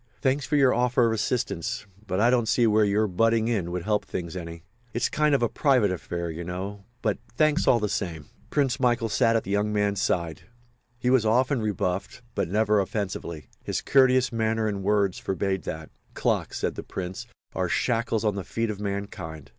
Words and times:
Thanks 0.19 0.47
for 0.47 0.55
your 0.55 0.73
offer 0.73 1.05
of 1.05 1.13
assistance—but 1.13 2.19
I 2.19 2.31
don't 2.31 2.47
see 2.47 2.65
where 2.65 2.83
your 2.83 3.05
butting 3.07 3.47
in 3.47 3.69
would 3.69 3.83
help 3.83 4.03
things 4.03 4.35
any. 4.35 4.63
It's 4.95 5.09
a 5.09 5.11
kind 5.11 5.35
of 5.35 5.53
private 5.53 5.91
affair, 5.91 6.31
you 6.31 6.43
know—but 6.43 7.19
thanks 7.35 7.67
all 7.67 7.79
the 7.79 7.87
same." 7.87 8.25
Prince 8.49 8.79
Michael 8.79 9.09
sat 9.09 9.35
at 9.35 9.43
the 9.43 9.51
young 9.51 9.71
man's 9.71 10.01
side. 10.01 10.41
He 10.97 11.11
was 11.11 11.23
often 11.23 11.61
rebuffed 11.61 12.23
but 12.33 12.49
never 12.49 12.79
offensively. 12.79 13.45
His 13.63 13.81
courteous 13.81 14.31
manner 14.31 14.67
and 14.67 14.81
words 14.81 15.19
forbade 15.19 15.65
that. 15.65 15.91
"Clocks," 16.15 16.57
said 16.57 16.73
the 16.73 16.81
Prince, 16.81 17.27
"are 17.53 17.69
shackles 17.69 18.25
on 18.25 18.33
the 18.33 18.43
feet 18.43 18.71
of 18.71 18.79
mankind. 18.79 19.49